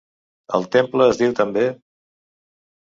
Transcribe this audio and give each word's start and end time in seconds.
El 0.59 0.65
temple 0.77 1.07
es 1.09 1.21
diu 1.21 1.37
també: 1.43 1.69